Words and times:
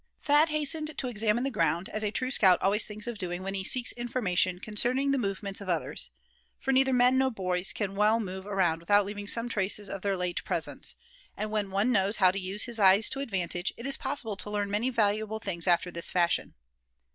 Thad 0.23 0.49
hastened 0.49 0.97
to 0.97 1.07
examine 1.07 1.43
the 1.43 1.51
ground, 1.51 1.87
as 1.89 2.03
a 2.03 2.09
true 2.09 2.31
scout 2.31 2.59
always 2.59 2.87
thinks 2.87 3.05
of 3.05 3.19
doing 3.19 3.43
when 3.43 3.53
he 3.53 3.63
seeks 3.63 3.91
information 3.91 4.57
concerning 4.57 5.11
the 5.11 5.19
movements 5.19 5.61
of 5.61 5.69
others; 5.69 6.09
for 6.59 6.71
neither 6.71 6.91
men 6.91 7.19
nor 7.19 7.29
boys 7.29 7.71
can 7.71 7.95
well 7.95 8.19
move 8.19 8.47
around 8.47 8.79
without 8.79 9.05
leaving 9.05 9.27
some 9.27 9.47
traces 9.47 9.91
of 9.91 10.01
their 10.01 10.17
late 10.17 10.43
presence; 10.43 10.95
and 11.37 11.51
when 11.51 11.69
one 11.69 11.91
knows 11.91 12.17
how 12.17 12.31
to 12.31 12.39
use 12.39 12.63
his 12.63 12.79
eyes 12.79 13.09
to 13.09 13.19
advantage, 13.19 13.73
it 13.77 13.85
is 13.85 13.95
possible 13.95 14.35
to 14.35 14.49
learn 14.49 14.71
many 14.71 14.89
valuable 14.89 15.37
things 15.37 15.67
after 15.67 15.91
this 15.91 16.09
fashion. 16.09 16.55